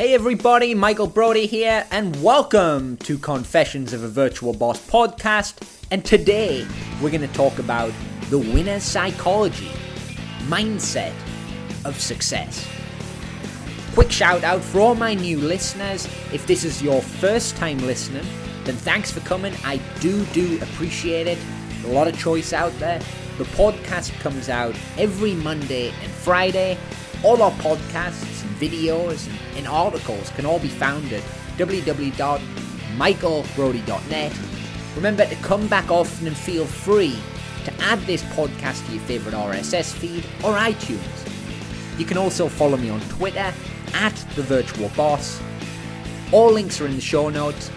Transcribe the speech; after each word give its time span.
Hey 0.00 0.14
everybody, 0.14 0.74
Michael 0.74 1.08
Brody 1.08 1.44
here, 1.44 1.86
and 1.90 2.22
welcome 2.22 2.96
to 2.96 3.18
Confessions 3.18 3.92
of 3.92 4.02
a 4.02 4.08
Virtual 4.08 4.54
Boss 4.54 4.80
podcast. 4.88 5.56
And 5.90 6.02
today 6.02 6.66
we're 7.02 7.10
going 7.10 7.20
to 7.20 7.34
talk 7.34 7.58
about 7.58 7.92
the 8.30 8.38
winner's 8.38 8.82
psychology, 8.82 9.70
mindset 10.46 11.12
of 11.84 12.00
success. 12.00 12.66
Quick 13.92 14.10
shout 14.10 14.42
out 14.42 14.62
for 14.62 14.80
all 14.80 14.94
my 14.94 15.12
new 15.12 15.38
listeners. 15.38 16.06
If 16.32 16.46
this 16.46 16.64
is 16.64 16.82
your 16.82 17.02
first 17.02 17.58
time 17.58 17.76
listening, 17.80 18.24
then 18.64 18.76
thanks 18.76 19.10
for 19.10 19.20
coming. 19.20 19.52
I 19.66 19.82
do 20.00 20.24
do 20.32 20.58
appreciate 20.62 21.26
it. 21.26 21.38
A 21.84 21.88
lot 21.88 22.08
of 22.08 22.18
choice 22.18 22.54
out 22.54 22.72
there. 22.78 23.00
The 23.36 23.44
podcast 23.44 24.18
comes 24.20 24.48
out 24.48 24.74
every 24.96 25.34
Monday 25.34 25.90
and 25.90 26.10
Friday. 26.10 26.78
All 27.22 27.42
our 27.42 27.52
podcasts 27.52 28.29
videos 28.60 29.26
and, 29.56 29.66
articles 29.66 30.28
can 30.30 30.44
all 30.44 30.58
be 30.58 30.68
found 30.68 31.10
at 31.12 31.22
www.michaelbrody.net. 31.56 34.38
Remember 34.96 35.24
to 35.26 35.36
come 35.36 35.66
back 35.68 35.90
often 35.90 36.26
and 36.26 36.36
feel 36.36 36.66
free 36.66 37.16
to 37.64 37.72
add 37.82 38.00
this 38.00 38.22
podcast 38.24 38.84
to 38.86 38.92
your 38.92 39.00
favourite 39.02 39.36
RSS 39.36 39.92
feed 39.92 40.24
or 40.44 40.54
iTunes. 40.54 40.98
You 41.98 42.04
can 42.04 42.18
also 42.18 42.48
follow 42.48 42.76
me 42.76 42.90
on 42.90 43.00
Twitter 43.02 43.54
at 43.94 44.14
the 44.34 44.42
Virtual 44.42 44.88
Boss. 44.90 45.40
All 46.32 46.52
links 46.52 46.80
are 46.80 46.86
in 46.86 46.94
the 46.94 47.00
show 47.00 47.28
notes. 47.28 47.70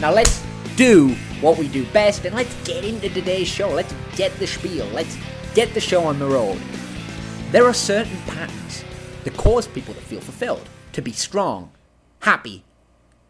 Now 0.00 0.12
let's 0.12 0.44
do 0.76 1.14
what 1.40 1.58
we 1.58 1.68
do 1.68 1.84
best 1.86 2.24
and 2.24 2.34
let's 2.34 2.54
get 2.64 2.84
into 2.84 3.08
today's 3.08 3.48
show. 3.48 3.70
Let's 3.70 3.94
get 4.16 4.32
the 4.38 4.46
spiel. 4.46 4.86
Let's 4.86 5.16
get 5.54 5.72
the 5.74 5.80
show 5.80 6.04
on 6.04 6.18
the 6.18 6.26
road. 6.26 6.60
There 7.50 7.64
are 7.64 7.74
certain 7.74 8.16
patterns 8.26 8.84
that 9.26 9.36
cause 9.36 9.66
people 9.66 9.92
to 9.92 10.00
feel 10.00 10.20
fulfilled, 10.20 10.68
to 10.92 11.02
be 11.02 11.10
strong, 11.10 11.72
happy, 12.20 12.62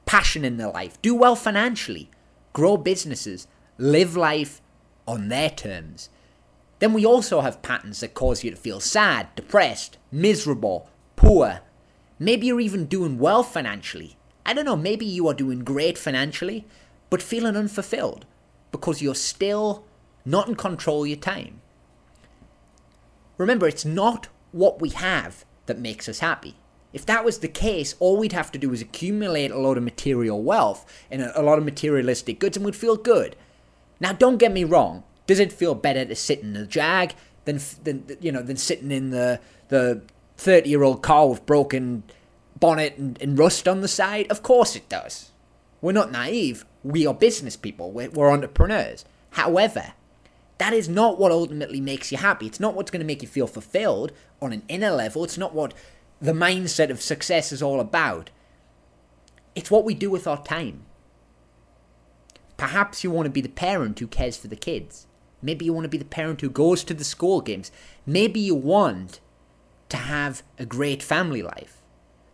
passion 0.05 0.45
in 0.45 0.59
their 0.59 0.69
life, 0.69 1.00
do 1.00 1.14
well 1.14 1.34
financially, 1.34 2.10
grow 2.53 2.77
businesses, 2.77 3.47
live 3.78 4.14
life 4.14 4.61
on 5.08 5.28
their 5.28 5.48
terms. 5.48 6.11
Then 6.80 6.92
we 6.92 7.06
also 7.06 7.41
have 7.41 7.62
patterns 7.62 8.00
that 8.00 8.12
cause 8.12 8.44
you 8.44 8.50
to 8.50 8.58
feel 8.58 8.78
sad, 8.78 9.34
depressed, 9.36 9.97
miserable, 10.12 10.91
poor. 11.16 11.61
Maybe 12.19 12.48
you're 12.48 12.60
even 12.60 12.84
doing 12.84 13.16
well 13.16 13.42
financially. 13.42 14.19
I 14.44 14.53
don't 14.53 14.66
know, 14.66 14.77
maybe 14.77 15.06
you 15.06 15.27
are 15.28 15.34
doing 15.34 15.60
great 15.60 15.97
financially, 15.97 16.66
but 17.08 17.22
feeling 17.22 17.56
unfulfilled 17.56 18.27
because 18.70 19.00
you're 19.00 19.14
still 19.14 19.86
not 20.27 20.47
in 20.47 20.56
control 20.56 21.05
of 21.05 21.08
your 21.08 21.16
time. 21.16 21.62
Remember, 23.38 23.66
it's 23.66 23.86
not 23.86 24.28
what 24.53 24.78
we 24.78 24.91
have 24.91 25.47
that 25.67 25.78
makes 25.78 26.09
us 26.09 26.20
happy. 26.20 26.56
If 26.92 27.05
that 27.06 27.25
was 27.25 27.39
the 27.39 27.48
case, 27.48 27.95
all 27.98 28.17
we'd 28.17 28.33
have 28.33 28.50
to 28.53 28.59
do 28.59 28.72
is 28.72 28.81
accumulate 28.81 29.50
a 29.50 29.59
lot 29.59 29.77
of 29.77 29.83
material 29.83 30.42
wealth 30.42 30.86
and 31.11 31.22
a, 31.22 31.42
lot 31.42 31.59
of 31.59 31.64
materialistic 31.64 32.39
goods 32.39 32.56
and 32.56 32.64
we'd 32.64 32.75
feel 32.77 32.97
good. 32.97 33.36
Now, 34.00 34.12
don't 34.12 34.39
get 34.39 34.53
me 34.53 34.64
wrong. 34.64 35.05
Does 35.27 35.41
it 35.41 35.53
feel 35.53 35.75
better 35.75 36.05
to 36.05 36.14
sit 36.14 36.41
in 36.41 36.55
the 36.55 36.67
Jag 36.67 37.14
than, 37.44 37.61
than 37.83 38.17
you 38.20 38.33
know, 38.33 38.42
than 38.42 38.56
sitting 38.56 38.91
in 38.91 39.11
the 39.11 39.41
the 39.69 40.03
30 40.37 40.70
year 40.70 40.83
old 40.83 41.03
car 41.03 41.28
with 41.28 41.44
broken 41.44 42.05
bonnet 42.59 42.97
and, 42.97 43.20
and 43.20 43.39
rust 43.39 43.67
on 43.67 43.81
the 43.81 43.89
side? 43.89 44.27
Of 44.31 44.42
course 44.42 44.77
it 44.77 44.89
does. 44.89 45.33
We're 45.81 45.92
not 45.92 46.11
naive. 46.11 46.64
We 46.83 47.06
are 47.06 47.14
business 47.14 47.56
people. 47.56 47.91
We're, 47.91 48.11
we're 48.11 48.31
entrepreneurs. 48.31 49.05
However, 49.31 49.92
that 50.59 50.73
is 50.73 50.89
not 50.89 51.19
what 51.19 51.33
ultimately 51.33 51.81
makes 51.81 52.11
you 52.11 52.19
happy. 52.19 52.47
It's 52.47 52.61
not 52.61 52.75
what's 52.75 52.91
going 52.91 53.01
to 53.01 53.07
make 53.07 53.23
you 53.23 53.29
feel 53.29 53.47
fulfilled 53.47 54.12
on 54.41 54.53
an 54.53 54.62
inner 54.69 54.91
level. 54.91 55.25
It's 55.25 55.39
not 55.39 55.55
what 55.55 55.75
the 56.21 56.33
mindset 56.33 56.91
of 56.91 57.03
success 57.03 57.53
is 57.53 57.62
all 57.62 57.81
about. 57.81 58.31
It's 59.55 59.71
what 59.71 59.84
we 59.84 59.95
do 59.95 60.11
with 60.11 60.27
our 60.27 60.43
time. 60.43 60.84
Perhaps 62.57 63.05
you 63.05 63.11
want 63.11 63.27
to 63.27 63.31
be 63.31 63.43
the 63.43 63.49
parent 63.49 63.99
who 63.99 64.07
cares 64.07 64.37
for 64.37 64.49
the 64.49 64.57
kids. 64.57 65.07
Maybe 65.43 65.67
you 65.67 65.73
want 65.75 65.84
to 65.84 65.91
be 65.91 65.99
the 65.99 66.05
parent 66.05 66.41
who 66.41 66.49
goes 66.49 66.83
to 66.84 66.95
the 66.95 67.05
school 67.05 67.43
games. 67.43 67.71
Maybe 68.06 68.41
you 68.41 68.55
want 68.55 69.21
to 69.91 69.97
have 69.99 70.43
a 70.59 70.65
great 70.65 71.03
family 71.03 71.43
life. 71.43 71.83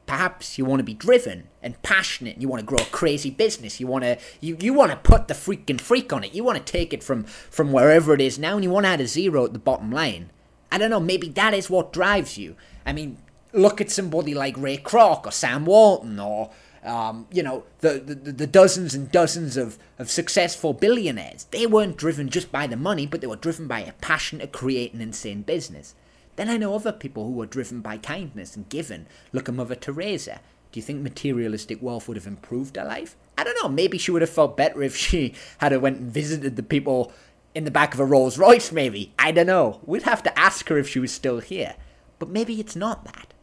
Perhaps 0.07 0.59
you 0.59 0.65
want 0.65 0.81
to 0.81 0.85
be 0.85 0.95
driven 0.95 1.49
and 1.63 1.81
passionate 1.83 2.35
and 2.35 2.43
you 2.43 2.49
want 2.49 2.61
to 2.61 2.67
grow 2.67 2.83
a 2.83 2.91
crazy 2.91 3.31
business. 3.31 3.81
You 3.81 3.87
want 3.87 4.05
to 4.05 4.19
you, 4.41 4.57
you 4.61 4.75
want 4.75 4.91
to 4.91 4.97
put 4.97 5.29
the 5.29 5.35
freaking 5.35 5.81
freak 5.81 6.13
on 6.13 6.25
it. 6.25 6.35
You 6.35 6.45
want 6.45 6.59
to 6.59 6.73
take 6.73 6.93
it 6.93 7.03
from 7.03 7.25
from 7.25 7.73
wherever 7.73 8.13
it 8.13 8.21
is 8.21 8.39
now 8.39 8.55
and 8.55 8.65
you 8.65 8.71
want 8.71 8.85
to 8.85 8.91
add 8.91 9.01
a 9.01 9.07
zero 9.07 9.45
at 9.45 9.53
the 9.53 9.59
bottom 9.59 9.91
line. 9.91 10.31
I 10.71 10.79
don't 10.79 10.91
know, 10.91 11.01
maybe 11.01 11.29
that 11.31 11.55
is 11.55 11.71
what 11.71 11.93
drives 11.93 12.39
you. 12.39 12.57
I 12.85 12.93
mean, 12.93 13.19
look 13.53 13.81
at 13.81 13.91
somebody 13.91 14.35
like 14.35 14.57
Ray 14.57 14.79
Kroc 14.79 15.27
or 15.27 15.33
Sam 15.33 15.67
Walton 15.67 16.19
or 16.19 16.51
um, 16.85 17.27
you 17.31 17.43
know, 17.43 17.65
the, 17.79 18.01
the, 18.01 18.33
the 18.33 18.47
dozens 18.47 18.95
and 18.95 19.11
dozens 19.11 19.57
of, 19.57 19.79
of 19.99 20.11
successful 20.11 20.73
billionaires. 20.73 21.45
They 21.45 21.67
weren't 21.67 21.97
driven 21.97 22.29
just 22.29 22.51
by 22.51 22.67
the 22.67 22.77
money, 22.77 23.07
but 23.07 23.21
they 23.21 23.27
were 23.27 23.37
driven 23.37 23.69
by 23.69 23.81
a 23.81 23.93
passion 23.93 24.41
to 24.41 24.47
create 24.47 24.93
an 24.93 25.01
insane 25.01 25.43
business. 25.43 25.95
Then 26.37 26.49
I 26.49 26.57
know 26.57 26.75
other 26.75 26.93
people 26.93 27.27
who 27.27 27.33
were 27.33 27.47
driven 27.47 27.81
by 27.81 27.99
kindness 27.99 28.57
and 28.57 28.69
given. 28.69 29.07
Look 29.33 29.49
at 29.49 29.55
Mother 29.55 29.75
Teresa. 29.75 30.41
Do 30.71 30.81
you 30.81 30.83
think 30.83 31.03
materialistic 31.03 31.83
wealth 31.83 32.09
would 32.09 32.17
have 32.17 32.27
improved 32.27 32.77
her 32.77 32.85
life? 32.85 33.17
I 33.37 33.45
don't 33.45 33.59
know. 33.63 33.69
Maybe 33.69 33.99
she 33.99 34.11
would 34.11 34.23
have 34.23 34.31
felt 34.31 34.57
better 34.57 34.83
if 34.83 34.97
she 34.97 35.35
had 35.59 35.77
went 35.81 35.99
and 35.99 36.11
visited 36.11 36.57
the 36.57 36.63
people 36.63 37.13
in 37.55 37.65
the 37.65 37.71
back 37.71 37.93
of 37.93 38.01
a 38.01 38.05
Rolls 38.05 38.39
Royce. 38.39 38.73
Maybe 38.73 39.13
I 39.19 39.33
don't 39.33 39.47
know. 39.47 39.81
We'd 39.85 40.05
have 40.05 40.23
to 40.23 40.39
ask 40.39 40.69
her 40.69 40.79
if 40.79 40.89
she 40.89 40.99
was 40.99 41.13
still 41.13 41.41
here. 41.41 41.77
But 42.19 42.31
maybe 42.31 42.59
it's 42.61 42.77
not 42.77 43.05
that. 43.05 43.35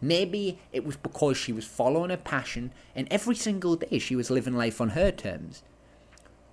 Maybe 0.00 0.60
it 0.72 0.84
was 0.84 0.96
because 0.96 1.36
she 1.36 1.52
was 1.52 1.66
following 1.66 2.10
her 2.10 2.16
passion, 2.16 2.72
and 2.94 3.08
every 3.10 3.34
single 3.34 3.76
day 3.76 3.98
she 3.98 4.14
was 4.14 4.30
living 4.30 4.54
life 4.54 4.80
on 4.80 4.90
her 4.90 5.10
terms. 5.10 5.62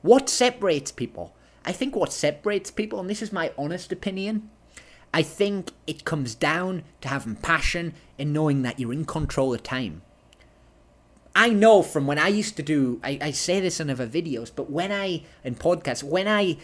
What 0.01 0.29
separates 0.29 0.91
people? 0.91 1.35
I 1.63 1.71
think 1.71 1.95
what 1.95 2.11
separates 2.11 2.71
people, 2.71 2.99
and 2.99 3.09
this 3.09 3.21
is 3.21 3.31
my 3.31 3.51
honest 3.57 3.91
opinion, 3.91 4.49
I 5.15 5.21
think 5.21 5.71
it 5.87 6.03
comes 6.03 6.35
down 6.35 6.83
to 6.99 7.07
having 7.07 7.37
passion 7.37 7.93
and 8.19 8.33
knowing 8.33 8.63
that 8.63 8.81
you're 8.81 8.91
in 8.91 9.05
control 9.05 9.53
of 9.53 9.63
time. 9.63 10.01
I 11.33 11.51
know 11.51 11.83
from 11.83 12.05
when 12.05 12.19
I 12.19 12.27
used 12.27 12.57
to 12.57 12.63
do, 12.63 12.99
I, 13.01 13.17
I 13.21 13.31
say 13.31 13.61
this 13.61 13.79
in 13.79 13.89
other 13.89 14.07
videos, 14.07 14.51
but 14.53 14.69
when 14.69 14.91
I, 14.91 15.23
in 15.41 15.55
podcasts, 15.55 16.03
when 16.03 16.27
I 16.27 16.57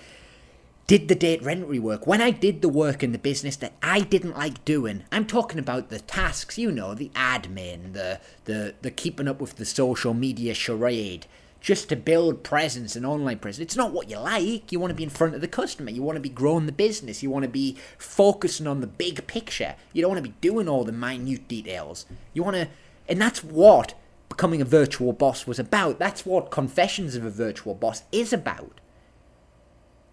did 0.85 1.07
the 1.07 1.15
date 1.15 1.41
rent 1.41 1.65
rework, 1.69 2.05
when 2.05 2.19
I 2.19 2.31
did 2.31 2.61
the 2.61 2.67
work 2.67 3.01
in 3.01 3.13
the 3.13 3.17
business 3.17 3.55
that 3.55 3.71
I 3.81 4.01
didn't 4.01 4.37
like 4.37 4.65
doing, 4.65 5.05
I'm 5.13 5.27
talking 5.27 5.57
about 5.57 5.87
the 5.87 6.01
tasks, 6.01 6.57
you 6.57 6.73
know, 6.73 6.93
the 6.93 7.07
admin, 7.15 7.93
the, 7.93 8.19
the, 8.43 8.75
the 8.81 8.91
keeping 8.91 9.29
up 9.29 9.39
with 9.39 9.55
the 9.55 9.65
social 9.65 10.13
media 10.13 10.53
charade, 10.53 11.25
just 11.61 11.89
to 11.89 11.95
build 11.95 12.43
presence 12.43 12.95
and 12.95 13.05
online 13.05 13.37
presence. 13.37 13.63
It's 13.63 13.77
not 13.77 13.93
what 13.93 14.09
you 14.09 14.17
like. 14.17 14.71
You 14.71 14.79
want 14.79 14.89
to 14.89 14.95
be 14.95 15.03
in 15.03 15.09
front 15.11 15.35
of 15.35 15.41
the 15.41 15.47
customer. 15.47 15.91
You 15.91 16.01
want 16.01 16.15
to 16.15 16.21
be 16.21 16.27
growing 16.27 16.65
the 16.65 16.71
business. 16.71 17.21
You 17.21 17.29
want 17.29 17.43
to 17.43 17.49
be 17.49 17.77
focusing 17.99 18.65
on 18.65 18.81
the 18.81 18.87
big 18.87 19.27
picture. 19.27 19.75
You 19.93 20.01
don't 20.01 20.11
want 20.11 20.23
to 20.23 20.29
be 20.29 20.35
doing 20.41 20.67
all 20.67 20.83
the 20.83 20.91
minute 20.91 21.47
details. 21.47 22.07
You 22.33 22.41
want 22.41 22.57
to, 22.57 22.67
and 23.07 23.21
that's 23.21 23.43
what 23.43 23.93
becoming 24.27 24.61
a 24.61 24.65
virtual 24.65 25.13
boss 25.13 25.45
was 25.45 25.59
about. 25.59 25.99
That's 25.99 26.25
what 26.25 26.49
Confessions 26.49 27.15
of 27.15 27.23
a 27.23 27.29
Virtual 27.29 27.75
Boss 27.75 28.03
is 28.11 28.33
about. 28.33 28.81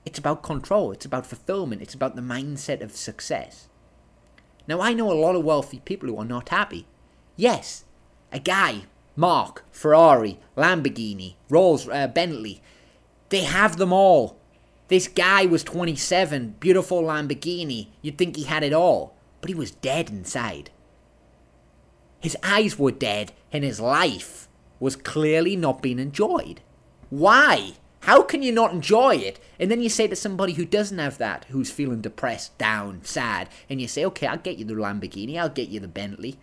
It's 0.04 0.18
about 0.18 0.42
control. 0.42 0.92
It's 0.92 1.06
about 1.06 1.26
fulfillment. 1.26 1.80
It's 1.80 1.94
about 1.94 2.14
the 2.14 2.22
mindset 2.22 2.82
of 2.82 2.92
success. 2.92 3.68
Now, 4.66 4.82
I 4.82 4.92
know 4.92 5.10
a 5.10 5.14
lot 5.14 5.34
of 5.34 5.44
wealthy 5.44 5.80
people 5.80 6.10
who 6.10 6.18
are 6.18 6.26
not 6.26 6.50
happy. 6.50 6.86
Yes, 7.36 7.84
a 8.30 8.38
guy 8.38 8.82
Mark, 9.18 9.64
Ferrari, 9.72 10.38
Lamborghini, 10.56 11.34
Rolls, 11.50 11.88
uh, 11.88 12.06
Bentley. 12.06 12.62
They 13.30 13.42
have 13.42 13.76
them 13.76 13.92
all. 13.92 14.38
This 14.86 15.08
guy 15.08 15.44
was 15.44 15.64
27, 15.64 16.54
beautiful 16.60 17.02
Lamborghini. 17.02 17.88
You'd 18.00 18.16
think 18.16 18.36
he 18.36 18.44
had 18.44 18.62
it 18.62 18.72
all, 18.72 19.16
but 19.40 19.48
he 19.48 19.56
was 19.56 19.72
dead 19.72 20.08
inside. 20.08 20.70
His 22.20 22.36
eyes 22.44 22.78
were 22.78 22.92
dead, 22.92 23.32
and 23.52 23.64
his 23.64 23.80
life 23.80 24.46
was 24.78 24.94
clearly 24.94 25.56
not 25.56 25.82
being 25.82 25.98
enjoyed. 25.98 26.60
Why? 27.10 27.72
How 28.02 28.22
can 28.22 28.44
you 28.44 28.52
not 28.52 28.70
enjoy 28.70 29.16
it? 29.16 29.40
And 29.58 29.68
then 29.68 29.80
you 29.82 29.88
say 29.88 30.06
to 30.06 30.14
somebody 30.14 30.52
who 30.52 30.64
doesn't 30.64 30.96
have 30.96 31.18
that, 31.18 31.44
who's 31.48 31.72
feeling 31.72 32.02
depressed, 32.02 32.56
down, 32.56 33.00
sad, 33.02 33.48
and 33.68 33.80
you 33.80 33.88
say, 33.88 34.04
okay, 34.04 34.28
I'll 34.28 34.38
get 34.38 34.58
you 34.58 34.64
the 34.64 34.74
Lamborghini, 34.74 35.36
I'll 35.36 35.48
get 35.48 35.70
you 35.70 35.80
the 35.80 35.88
Bentley 35.88 36.38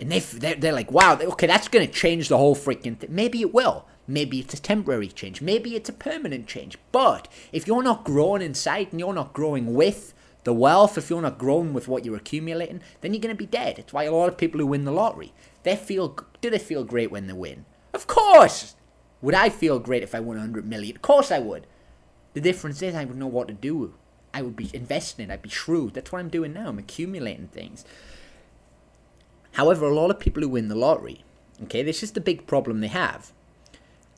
and 0.00 0.10
they 0.10 0.18
they're, 0.18 0.72
like, 0.72 0.90
wow, 0.90 1.18
okay, 1.20 1.46
that's 1.46 1.68
going 1.68 1.86
to 1.86 1.92
change 1.92 2.28
the 2.28 2.38
whole 2.38 2.56
freaking 2.56 2.96
thing. 2.98 3.14
Maybe 3.14 3.42
it 3.42 3.52
will. 3.52 3.86
Maybe 4.08 4.40
it's 4.40 4.54
a 4.54 4.60
temporary 4.60 5.08
change. 5.08 5.40
Maybe 5.40 5.76
it's 5.76 5.88
a 5.88 5.92
permanent 5.92 6.46
change. 6.46 6.78
But 6.90 7.28
if 7.52 7.66
you're 7.66 7.82
not 7.82 8.04
growing 8.04 8.42
inside 8.42 8.88
and 8.90 8.98
you're 8.98 9.12
not 9.12 9.34
growing 9.34 9.74
with 9.74 10.14
the 10.44 10.54
wealth, 10.54 10.96
if 10.98 11.10
you're 11.10 11.22
not 11.22 11.38
growing 11.38 11.74
with 11.74 11.86
what 11.86 12.04
you're 12.04 12.16
accumulating, 12.16 12.80
then 13.02 13.12
you're 13.12 13.20
going 13.20 13.34
to 13.34 13.38
be 13.38 13.46
dead. 13.46 13.78
It's 13.78 13.92
why 13.92 14.04
a 14.04 14.12
lot 14.12 14.28
of 14.28 14.38
people 14.38 14.58
who 14.58 14.66
win 14.66 14.84
the 14.84 14.90
lottery, 14.90 15.32
they 15.62 15.76
feel, 15.76 16.18
do 16.40 16.50
they 16.50 16.58
feel 16.58 16.82
great 16.82 17.12
when 17.12 17.26
they 17.26 17.34
win? 17.34 17.66
Of 17.92 18.06
course. 18.06 18.74
Would 19.22 19.34
I 19.34 19.50
feel 19.50 19.78
great 19.78 20.02
if 20.02 20.14
I 20.14 20.20
won 20.20 20.38
100 20.38 20.66
million? 20.66 20.96
Of 20.96 21.02
course 21.02 21.30
I 21.30 21.38
would. 21.38 21.66
The 22.32 22.40
difference 22.40 22.80
is 22.80 22.94
I 22.94 23.04
would 23.04 23.18
know 23.18 23.26
what 23.26 23.48
to 23.48 23.54
do. 23.54 23.94
I 24.32 24.42
would 24.42 24.56
be 24.56 24.70
investing. 24.72 25.30
I'd 25.30 25.42
be 25.42 25.50
shrewd. 25.50 25.94
That's 25.94 26.10
what 26.10 26.20
I'm 26.20 26.30
doing 26.30 26.54
now. 26.54 26.68
I'm 26.68 26.78
accumulating 26.78 27.48
things. 27.48 27.84
However, 29.52 29.86
a 29.86 29.94
lot 29.94 30.10
of 30.10 30.20
people 30.20 30.42
who 30.42 30.48
win 30.48 30.68
the 30.68 30.74
lottery, 30.74 31.24
okay, 31.64 31.82
this 31.82 32.02
is 32.02 32.12
the 32.12 32.20
big 32.20 32.46
problem 32.46 32.80
they 32.80 32.88
have. 32.88 33.32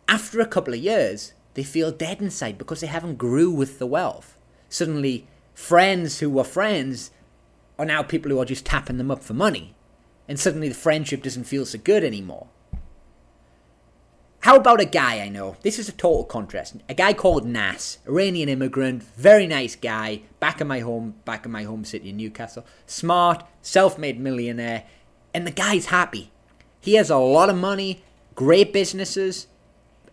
After 0.08 0.40
a 0.40 0.46
couple 0.46 0.74
of 0.74 0.80
years, 0.80 1.32
they 1.54 1.62
feel 1.62 1.90
dead 1.90 2.20
inside 2.20 2.58
because 2.58 2.80
they 2.80 2.86
haven't 2.86 3.18
grew 3.18 3.50
with 3.50 3.78
the 3.78 3.86
wealth. 3.86 4.36
Suddenly, 4.68 5.26
friends 5.54 6.20
who 6.20 6.30
were 6.30 6.44
friends 6.44 7.10
are 7.78 7.84
now 7.84 8.02
people 8.02 8.30
who 8.30 8.40
are 8.40 8.44
just 8.44 8.66
tapping 8.66 8.98
them 8.98 9.10
up 9.10 9.22
for 9.22 9.34
money. 9.34 9.74
And 10.28 10.38
suddenly 10.38 10.68
the 10.68 10.74
friendship 10.74 11.22
doesn't 11.22 11.44
feel 11.44 11.66
so 11.66 11.78
good 11.78 12.04
anymore. 12.04 12.46
How 14.40 14.56
about 14.56 14.80
a 14.80 14.84
guy 14.84 15.20
I 15.20 15.28
know? 15.28 15.56
This 15.62 15.78
is 15.78 15.88
a 15.88 15.92
total 15.92 16.24
contrast. 16.24 16.76
A 16.88 16.94
guy 16.94 17.12
called 17.12 17.46
Nas, 17.46 17.98
Iranian 18.08 18.48
immigrant, 18.48 19.04
very 19.16 19.46
nice 19.46 19.76
guy, 19.76 20.22
back 20.40 20.60
in 20.60 20.66
my 20.66 20.80
home, 20.80 21.14
back 21.24 21.46
in 21.46 21.52
my 21.52 21.62
home 21.62 21.84
city 21.84 22.10
in 22.10 22.16
Newcastle. 22.16 22.66
Smart, 22.86 23.44
self-made 23.62 24.18
millionaire, 24.18 24.84
and 25.34 25.46
the 25.46 25.50
guy's 25.50 25.86
happy. 25.86 26.30
He 26.80 26.94
has 26.94 27.10
a 27.10 27.16
lot 27.16 27.48
of 27.48 27.56
money, 27.56 28.02
great 28.34 28.72
businesses, 28.72 29.46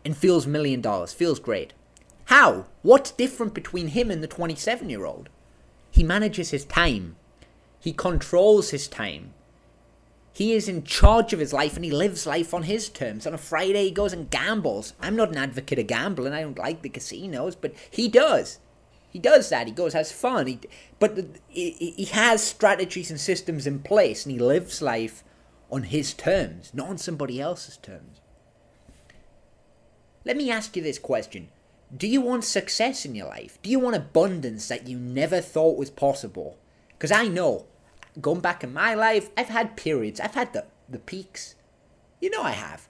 and 0.06 0.16
feels 0.16 0.48
million 0.48 0.81
dollars. 0.81 1.13
Feels 1.13 1.39
great. 1.39 1.74
How? 2.25 2.68
What's 2.83 3.12
different 3.12 3.54
between 3.54 3.88
him 3.89 4.12
and 4.12 4.24
the 4.24 4.27
27-year-old? 4.27 5.30
He 5.92 6.04
manages 6.04 6.51
his 6.51 6.66
time. 6.66 7.16
He 7.80 7.92
controls 7.92 8.69
his 8.69 8.88
time. 8.88 9.33
He 10.31 10.54
is 10.54 10.69
in 10.69 10.83
charge 10.83 11.33
of 11.33 11.39
his 11.39 11.54
life 11.54 11.75
and 11.75 11.83
he 11.83 11.92
lives 11.92 12.25
life 12.25 12.54
on 12.54 12.63
his 12.63 12.88
terms. 12.88 13.25
On 13.25 13.33
a 13.33 13.38
Friday, 13.38 13.86
he 13.86 13.92
goes 13.92 14.13
and 14.13 14.30
gambles. 14.30 14.94
I'm 15.01 15.16
not 15.16 15.30
an 15.30 15.38
advocate 15.38 15.80
of 15.80 15.88
gambling. 15.88 16.33
I 16.33 16.42
don't 16.44 16.57
like 16.57 16.81
the 16.81 16.89
casinos, 16.89 17.56
but 17.56 17.74
he 17.89 18.07
does. 18.07 18.60
He 19.10 19.20
does 19.20 19.50
that. 19.50 19.68
He 19.68 19.74
goes, 19.74 19.94
has 19.94 20.12
fun. 20.12 20.48
He, 20.48 20.60
but 21.00 21.18
he, 21.48 21.72
he 21.72 22.06
has 22.06 22.44
strategies 22.44 23.10
and 23.10 23.20
systems 23.20 23.66
in 23.66 23.80
place 23.80 24.26
and 24.26 24.34
he 24.34 24.40
lives 24.40 24.82
life 24.82 25.24
on 25.72 25.84
his 25.84 26.14
terms, 26.14 26.72
not 26.74 26.90
on 26.90 26.98
somebody 26.98 27.42
else's 27.42 27.78
terms. 27.78 28.22
Let 30.26 30.38
me 30.38 30.52
ask 30.52 30.76
you 30.76 30.84
this 30.84 31.00
question 31.00 31.50
Do 31.96 32.08
you 32.08 32.22
want 32.22 32.44
success 32.44 33.06
in 33.06 33.16
your 33.16 33.28
life? 33.28 33.58
Do 33.64 33.70
you 33.70 33.80
want 33.80 33.96
abundance 33.96 34.68
that 34.68 34.88
you 34.88 34.98
never 34.98 35.42
thought 35.42 35.78
was 35.78 35.90
possible? 35.90 36.58
Because 36.90 37.12
I 37.12 37.28
know 37.28 37.66
going 38.20 38.42
back 38.42 38.64
in 38.64 38.74
my 38.74 38.94
life, 38.94 39.30
I've 39.38 39.50
had 39.50 39.78
periods. 39.78 40.20
I've 40.20 40.36
had 40.36 40.54
the, 40.54 40.66
the 40.88 41.00
peaks. 41.00 41.56
You 42.20 42.30
know 42.30 42.44
I 42.44 42.52
have. 42.52 42.89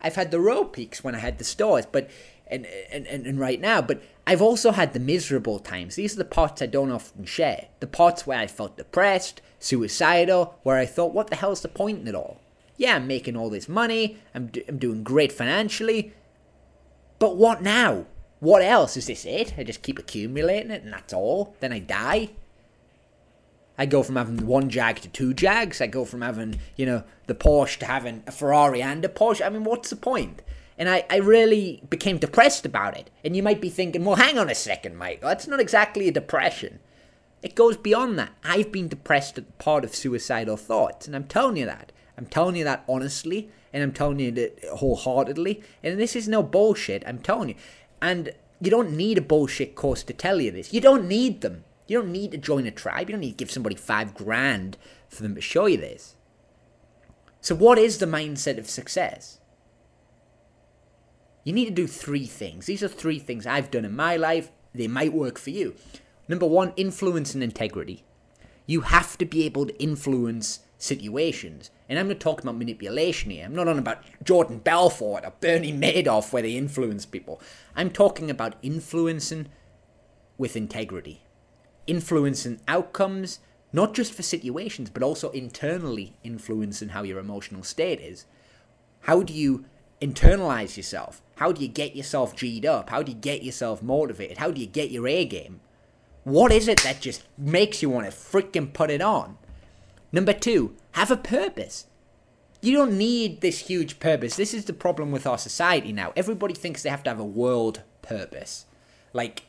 I've 0.00 0.16
had 0.16 0.30
the 0.30 0.38
low 0.38 0.64
peaks 0.64 1.02
when 1.04 1.14
I 1.14 1.18
had 1.18 1.38
the 1.38 1.44
stores, 1.44 1.86
but 1.90 2.10
and, 2.50 2.66
and, 2.90 3.06
and, 3.06 3.26
and 3.26 3.38
right 3.38 3.60
now, 3.60 3.80
but 3.80 4.02
I've 4.26 4.42
also 4.42 4.72
had 4.72 4.92
the 4.92 5.00
miserable 5.00 5.58
times. 5.60 5.94
These 5.94 6.14
are 6.14 6.18
the 6.18 6.24
parts 6.24 6.60
I 6.60 6.66
don't 6.66 6.90
often 6.90 7.24
share. 7.24 7.68
The 7.78 7.86
parts 7.86 8.26
where 8.26 8.38
I 8.38 8.48
felt 8.48 8.76
depressed, 8.76 9.40
suicidal, 9.60 10.58
where 10.64 10.76
I 10.76 10.86
thought, 10.86 11.14
what 11.14 11.28
the 11.28 11.36
hell's 11.36 11.62
the 11.62 11.68
point 11.68 12.00
in 12.00 12.08
it 12.08 12.14
all? 12.14 12.40
Yeah, 12.76 12.96
I'm 12.96 13.06
making 13.06 13.36
all 13.36 13.50
this 13.50 13.68
money, 13.68 14.18
I'm, 14.34 14.48
do- 14.48 14.64
I'm 14.68 14.78
doing 14.78 15.04
great 15.04 15.30
financially, 15.32 16.12
but 17.18 17.36
what 17.36 17.62
now? 17.62 18.06
What 18.40 18.62
else? 18.62 18.96
Is 18.96 19.06
this 19.06 19.26
it? 19.26 19.54
I 19.58 19.64
just 19.64 19.82
keep 19.82 19.98
accumulating 19.98 20.70
it 20.70 20.82
and 20.82 20.92
that's 20.92 21.12
all? 21.12 21.54
Then 21.60 21.72
I 21.72 21.78
die? 21.78 22.30
I 23.80 23.86
go 23.86 24.02
from 24.02 24.16
having 24.16 24.46
one 24.46 24.68
Jag 24.68 24.96
to 24.96 25.08
two 25.08 25.32
Jags. 25.32 25.80
I 25.80 25.86
go 25.86 26.04
from 26.04 26.20
having, 26.20 26.60
you 26.76 26.84
know, 26.84 27.02
the 27.26 27.34
Porsche 27.34 27.78
to 27.78 27.86
having 27.86 28.22
a 28.26 28.30
Ferrari 28.30 28.82
and 28.82 29.02
a 29.06 29.08
Porsche. 29.08 29.40
I 29.44 29.48
mean, 29.48 29.64
what's 29.64 29.88
the 29.88 29.96
point? 29.96 30.42
And 30.76 30.86
I, 30.86 31.06
I 31.08 31.16
really 31.16 31.82
became 31.88 32.18
depressed 32.18 32.66
about 32.66 32.98
it. 32.98 33.08
And 33.24 33.34
you 33.34 33.42
might 33.42 33.62
be 33.62 33.70
thinking, 33.70 34.04
well, 34.04 34.16
hang 34.16 34.38
on 34.38 34.50
a 34.50 34.54
second, 34.54 34.98
Mike. 34.98 35.22
That's 35.22 35.46
not 35.46 35.60
exactly 35.60 36.08
a 36.08 36.12
depression. 36.12 36.80
It 37.42 37.54
goes 37.54 37.78
beyond 37.78 38.18
that. 38.18 38.32
I've 38.44 38.70
been 38.70 38.86
depressed 38.86 39.38
at 39.38 39.46
the 39.46 39.64
part 39.64 39.82
of 39.82 39.94
suicidal 39.94 40.58
thoughts. 40.58 41.06
And 41.06 41.16
I'm 41.16 41.24
telling 41.24 41.56
you 41.56 41.64
that. 41.64 41.90
I'm 42.18 42.26
telling 42.26 42.56
you 42.56 42.64
that 42.64 42.84
honestly. 42.86 43.48
And 43.72 43.82
I'm 43.82 43.92
telling 43.92 44.20
you 44.20 44.30
that 44.32 44.62
wholeheartedly. 44.74 45.62
And 45.82 45.98
this 45.98 46.14
is 46.14 46.28
no 46.28 46.42
bullshit. 46.42 47.02
I'm 47.06 47.20
telling 47.20 47.48
you. 47.48 47.54
And 48.02 48.34
you 48.60 48.70
don't 48.70 48.92
need 48.94 49.16
a 49.16 49.22
bullshit 49.22 49.74
course 49.74 50.02
to 50.02 50.12
tell 50.12 50.38
you 50.38 50.50
this. 50.50 50.74
You 50.74 50.82
don't 50.82 51.08
need 51.08 51.40
them. 51.40 51.64
You 51.90 52.00
don't 52.00 52.12
need 52.12 52.30
to 52.30 52.38
join 52.38 52.68
a 52.68 52.70
tribe. 52.70 53.08
You 53.08 53.14
don't 53.14 53.20
need 53.20 53.32
to 53.32 53.36
give 53.44 53.50
somebody 53.50 53.74
five 53.74 54.14
grand 54.14 54.78
for 55.08 55.24
them 55.24 55.34
to 55.34 55.40
show 55.40 55.66
you 55.66 55.76
this. 55.76 56.14
So, 57.40 57.56
what 57.56 57.78
is 57.78 57.98
the 57.98 58.06
mindset 58.06 58.58
of 58.58 58.70
success? 58.70 59.40
You 61.42 61.52
need 61.52 61.64
to 61.64 61.72
do 61.72 61.88
three 61.88 62.26
things. 62.26 62.66
These 62.66 62.84
are 62.84 62.88
three 62.88 63.18
things 63.18 63.44
I've 63.44 63.72
done 63.72 63.84
in 63.84 63.96
my 63.96 64.16
life. 64.16 64.52
They 64.72 64.86
might 64.86 65.12
work 65.12 65.36
for 65.36 65.50
you. 65.50 65.74
Number 66.28 66.46
one, 66.46 66.74
influence 66.76 67.34
and 67.34 67.42
integrity. 67.42 68.04
You 68.66 68.82
have 68.82 69.18
to 69.18 69.24
be 69.24 69.44
able 69.44 69.66
to 69.66 69.82
influence 69.82 70.60
situations. 70.78 71.72
And 71.88 71.98
I'm 71.98 72.06
not 72.06 72.20
talking 72.20 72.44
about 72.44 72.56
manipulation 72.56 73.32
here. 73.32 73.44
I'm 73.44 73.56
not 73.56 73.66
on 73.66 73.80
about 73.80 74.04
Jordan 74.22 74.58
Belfort 74.58 75.24
or 75.24 75.32
Bernie 75.40 75.72
Madoff 75.72 76.32
where 76.32 76.42
they 76.42 76.56
influence 76.56 77.04
people. 77.04 77.40
I'm 77.74 77.90
talking 77.90 78.30
about 78.30 78.54
influencing 78.62 79.48
with 80.38 80.54
integrity 80.54 81.24
influencing 81.86 82.60
outcomes, 82.68 83.40
not 83.72 83.94
just 83.94 84.12
for 84.12 84.22
situations, 84.22 84.90
but 84.90 85.02
also 85.02 85.30
internally 85.30 86.14
influencing 86.22 86.90
how 86.90 87.02
your 87.02 87.18
emotional 87.18 87.62
state 87.62 88.00
is. 88.00 88.26
How 89.02 89.22
do 89.22 89.32
you 89.32 89.64
internalize 90.00 90.76
yourself? 90.76 91.22
How 91.36 91.52
do 91.52 91.62
you 91.62 91.68
get 91.68 91.96
yourself 91.96 92.36
G'd 92.36 92.66
up? 92.66 92.90
How 92.90 93.02
do 93.02 93.12
you 93.12 93.18
get 93.18 93.42
yourself 93.42 93.82
motivated? 93.82 94.38
How 94.38 94.50
do 94.50 94.60
you 94.60 94.66
get 94.66 94.90
your 94.90 95.08
A 95.08 95.24
game? 95.24 95.60
What 96.24 96.52
is 96.52 96.68
it 96.68 96.82
that 96.82 97.00
just 97.00 97.24
makes 97.38 97.82
you 97.82 97.88
want 97.88 98.06
to 98.06 98.12
freaking 98.12 98.72
put 98.72 98.90
it 98.90 99.00
on? 99.00 99.38
Number 100.12 100.32
two, 100.32 100.76
have 100.92 101.10
a 101.10 101.16
purpose. 101.16 101.86
You 102.60 102.74
don't 102.76 102.98
need 102.98 103.40
this 103.40 103.60
huge 103.60 104.00
purpose. 104.00 104.36
This 104.36 104.52
is 104.52 104.66
the 104.66 104.74
problem 104.74 105.12
with 105.12 105.26
our 105.26 105.38
society 105.38 105.92
now. 105.92 106.12
Everybody 106.14 106.52
thinks 106.52 106.82
they 106.82 106.90
have 106.90 107.02
to 107.04 107.10
have 107.10 107.20
a 107.20 107.24
world 107.24 107.82
purpose, 108.02 108.66
like 109.14 109.44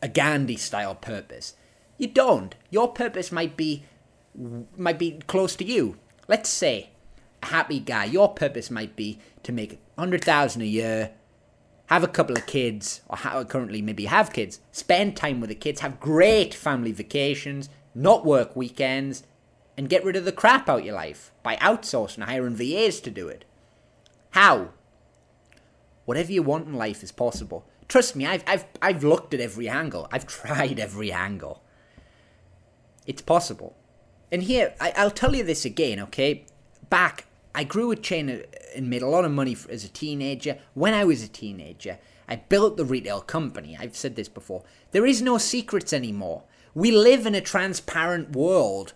a 0.00 0.08
Gandhi 0.08 0.56
style 0.56 0.94
purpose. 0.94 1.54
You 2.02 2.08
don't. 2.08 2.56
Your 2.68 2.88
purpose 2.88 3.30
might 3.30 3.56
be 3.56 3.84
might 4.76 4.98
be 4.98 5.20
close 5.28 5.54
to 5.54 5.64
you. 5.64 5.98
Let's 6.26 6.50
say 6.50 6.90
a 7.44 7.46
happy 7.46 7.78
guy. 7.78 8.06
Your 8.06 8.34
purpose 8.34 8.72
might 8.72 8.96
be 8.96 9.20
to 9.44 9.52
make 9.52 9.78
hundred 9.96 10.24
thousand 10.24 10.62
a 10.62 10.66
year, 10.66 11.12
have 11.86 12.02
a 12.02 12.08
couple 12.08 12.36
of 12.36 12.46
kids, 12.46 13.02
or 13.08 13.44
currently 13.44 13.80
maybe 13.80 14.06
have 14.06 14.32
kids, 14.32 14.58
spend 14.72 15.16
time 15.16 15.38
with 15.38 15.48
the 15.48 15.54
kids, 15.54 15.78
have 15.78 16.00
great 16.00 16.54
family 16.54 16.90
vacations, 16.90 17.68
not 17.94 18.26
work 18.26 18.56
weekends, 18.56 19.22
and 19.76 19.88
get 19.88 20.04
rid 20.04 20.16
of 20.16 20.24
the 20.24 20.32
crap 20.32 20.68
out 20.68 20.84
your 20.84 20.96
life 20.96 21.30
by 21.44 21.54
outsourcing, 21.58 22.24
hiring 22.24 22.56
VAs 22.56 22.98
to 23.02 23.12
do 23.12 23.28
it. 23.28 23.44
How? 24.30 24.70
Whatever 26.04 26.32
you 26.32 26.42
want 26.42 26.66
in 26.66 26.74
life 26.74 27.04
is 27.04 27.12
possible. 27.12 27.64
Trust 27.86 28.16
me, 28.16 28.26
I've 28.26 28.42
I've 28.48 28.64
I've 28.82 29.04
looked 29.04 29.34
at 29.34 29.40
every 29.40 29.68
angle. 29.68 30.08
I've 30.10 30.26
tried 30.40 30.80
every 30.80 31.12
angle. 31.12 31.62
It's 33.06 33.22
possible. 33.22 33.76
And 34.30 34.44
here, 34.44 34.74
I, 34.80 35.04
will 35.04 35.10
tell 35.10 35.34
you 35.34 35.44
this 35.44 35.64
again, 35.64 36.00
okay? 36.00 36.46
Back, 36.88 37.26
I 37.54 37.64
grew 37.64 37.90
a 37.90 37.96
chain 37.96 38.30
uh, 38.30 38.38
and 38.74 38.88
made 38.88 39.02
a 39.02 39.08
lot 39.08 39.24
of 39.24 39.32
money 39.32 39.56
as 39.68 39.84
a 39.84 39.88
teenager. 39.88 40.58
When 40.74 40.94
I 40.94 41.04
was 41.04 41.22
a 41.22 41.28
teenager, 41.28 41.98
I 42.28 42.36
built 42.36 42.76
the 42.76 42.84
retail 42.84 43.20
company. 43.20 43.76
I've 43.78 43.96
said 43.96 44.16
this 44.16 44.28
before. 44.28 44.62
There 44.92 45.06
is 45.06 45.20
no 45.20 45.38
secrets 45.38 45.92
anymore. 45.92 46.44
We 46.74 46.90
live 46.90 47.26
in 47.26 47.34
a 47.34 47.40
transparent 47.40 48.34
world. 48.34 48.94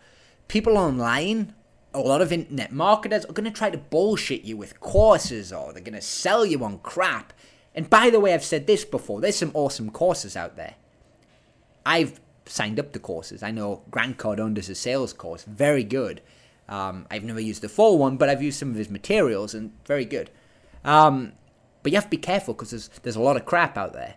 People 0.49 0.79
online, 0.79 1.55
a 1.93 2.01
lot 2.01 2.23
of 2.23 2.33
internet 2.33 2.73
marketers 2.73 3.27
are 3.27 3.33
going 3.33 3.45
to 3.45 3.51
try 3.51 3.69
to 3.69 3.77
bullshit 3.77 4.45
you 4.45 4.57
with 4.57 4.81
courses 4.81 5.53
or 5.53 5.73
they're 5.73 5.83
going 5.83 5.95
to 5.95 6.01
sell 6.01 6.47
you 6.47 6.65
on 6.65 6.79
crap. 6.79 7.35
And 7.75 7.91
by 7.91 8.09
the 8.09 8.21
way, 8.21 8.33
I've 8.33 8.45
said 8.45 8.67
this 8.67 8.87
before, 8.87 9.21
there's 9.21 9.37
some 9.37 9.51
awesome 9.53 9.91
courses 9.91 10.35
out 10.35 10.57
there. 10.57 10.77
I've 11.85 12.21
signed 12.47 12.79
up 12.79 12.93
to 12.93 12.99
courses. 12.99 13.43
I 13.43 13.51
know 13.51 13.83
Grant 13.91 14.19
Cardone 14.19 14.55
does 14.55 14.69
a 14.69 14.75
sales 14.75 15.13
course, 15.13 15.45
very 15.45 15.85
good. 15.85 16.21
Um, 16.69 17.07
I've 17.11 17.25
never 17.25 17.41
used 17.41 17.63
the 17.63 17.69
full 17.69 17.99
one, 17.99 18.17
but 18.17 18.29
I've 18.29 18.43
used 18.43 18.59
some 18.59 18.71
of 18.71 18.77
his 18.77 18.91
materials 18.91 19.55
and 19.55 19.73
very 19.85 20.05
good. 20.05 20.31
Um, 20.85 21.33
but 21.83 21.93
you 21.93 21.97
have 21.97 22.07
to 22.07 22.11
be 22.11 22.17
careful 22.17 22.55
because 22.55 22.71
there's 22.71 22.89
there's 23.03 23.17
a 23.17 23.21
lot 23.21 23.37
of 23.37 23.45
crap 23.45 23.77
out 23.77 23.93
there. 23.93 24.17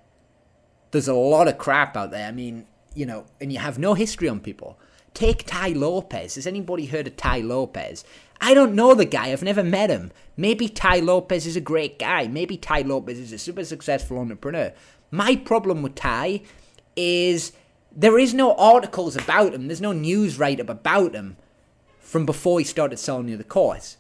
There's 0.91 1.07
a 1.07 1.13
lot 1.13 1.47
of 1.47 1.57
crap 1.59 1.95
out 1.95 2.09
there. 2.11 2.27
I 2.27 2.31
mean, 2.31 2.65
you 2.95 3.05
know, 3.05 3.25
and 3.39 3.53
you 3.53 3.59
have 3.59 3.77
no 3.77 3.93
history 3.93 4.27
on 4.27 4.39
people. 4.39 4.79
Take 5.13 5.45
Tai 5.45 5.69
Lopez. 5.69 6.35
Has 6.35 6.47
anybody 6.47 6.85
heard 6.85 7.07
of 7.07 7.17
Tai 7.17 7.41
Lopez? 7.41 8.03
I 8.41 8.53
don't 8.53 8.73
know 8.73 8.95
the 8.95 9.05
guy. 9.05 9.31
I've 9.31 9.43
never 9.43 9.63
met 9.63 9.89
him. 9.89 10.11
Maybe 10.37 10.67
Tai 10.69 10.99
Lopez 10.99 11.45
is 11.45 11.55
a 11.55 11.61
great 11.61 11.99
guy. 11.99 12.27
Maybe 12.27 12.57
Tai 12.57 12.81
Lopez 12.81 13.19
is 13.19 13.33
a 13.33 13.37
super 13.37 13.63
successful 13.63 14.17
entrepreneur. 14.17 14.73
My 15.11 15.35
problem 15.35 15.81
with 15.81 15.95
Tai 15.95 16.41
is 16.95 17.51
there 17.91 18.19
is 18.19 18.33
no 18.33 18.53
articles 18.55 19.15
about 19.15 19.53
him. 19.53 19.67
There's 19.67 19.81
no 19.81 19.91
news 19.91 20.37
write 20.37 20.59
up 20.59 20.69
about 20.69 21.13
him 21.13 21.37
from 21.99 22.25
before 22.25 22.59
he 22.59 22.65
started 22.65 22.97
selling 22.97 23.29
you 23.29 23.37
the 23.37 23.43
course. 23.43 23.97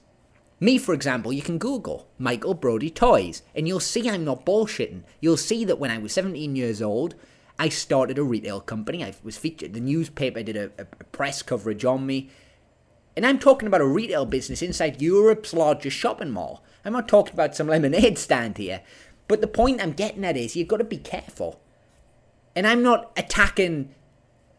Me, 0.59 0.77
for 0.77 0.93
example, 0.93 1.31
you 1.31 1.41
can 1.41 1.57
Google 1.57 2.07
Michael 2.17 2.53
Brody 2.53 2.89
Toys, 2.89 3.43
and 3.55 3.67
you'll 3.67 3.79
see 3.79 4.09
I'm 4.09 4.25
not 4.25 4.45
bullshitting. 4.45 5.03
You'll 5.21 5.37
see 5.37 5.63
that 5.63 5.79
when 5.79 5.89
I 5.89 5.97
was 5.97 6.11
17 6.13 6.55
years 6.55 6.81
old, 6.81 7.15
I 7.57 7.69
started 7.69 8.17
a 8.17 8.23
retail 8.23 8.59
company. 8.59 9.03
I 9.03 9.13
was 9.23 9.37
featured. 9.37 9.73
The 9.73 9.79
newspaper 9.79 10.43
did 10.43 10.57
a, 10.57 10.71
a 10.77 10.85
press 11.11 11.41
coverage 11.41 11.85
on 11.85 12.05
me. 12.05 12.29
And 13.15 13.25
I'm 13.25 13.39
talking 13.39 13.67
about 13.67 13.81
a 13.81 13.87
retail 13.87 14.25
business 14.25 14.61
inside 14.61 15.01
Europe's 15.01 15.53
largest 15.53 15.97
shopping 15.97 16.31
mall. 16.31 16.63
I'm 16.83 16.93
not 16.93 17.07
talking 17.07 17.33
about 17.33 17.55
some 17.55 17.67
lemonade 17.67 18.17
stand 18.17 18.57
here. 18.57 18.81
But 19.27 19.41
the 19.41 19.47
point 19.47 19.81
I'm 19.81 19.93
getting 19.93 20.25
at 20.25 20.37
is 20.37 20.55
you've 20.55 20.67
got 20.67 20.77
to 20.77 20.83
be 20.83 20.97
careful. 20.97 21.61
And 22.59 22.67
I'm 22.67 22.83
not 22.83 23.13
attacking 23.15 23.95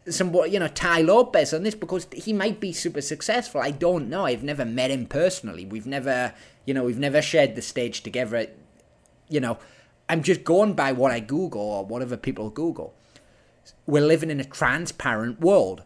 some, 0.09 0.35
you 0.49 0.59
know, 0.59 0.69
Tai 0.69 1.03
Lopez 1.03 1.53
on 1.53 1.65
this 1.65 1.75
because 1.75 2.07
he 2.15 2.33
might 2.33 2.59
be 2.59 2.73
super 2.73 3.03
successful. 3.03 3.61
I 3.61 3.73
don't 3.73 4.09
know. 4.09 4.25
I've 4.25 4.43
never 4.43 4.65
met 4.65 4.91
him 4.91 5.05
personally. 5.05 5.67
We've 5.67 5.85
never, 5.85 6.33
you 6.65 6.73
know, 6.73 6.83
we've 6.83 6.99
never 6.99 7.21
shared 7.21 7.57
the 7.57 7.61
stage 7.61 8.03
together. 8.03 8.47
You 9.29 9.41
know, 9.41 9.59
I'm 10.09 10.23
just 10.23 10.45
going 10.45 10.73
by 10.73 10.93
what 10.93 11.13
I 11.13 11.21
Google 11.21 11.61
or 11.61 11.85
whatever 11.85 12.17
people 12.17 12.49
Google. 12.49 12.95
We're 13.85 14.07
living 14.07 14.31
in 14.31 14.41
a 14.41 14.45
transparent 14.45 15.39
world. 15.39 15.83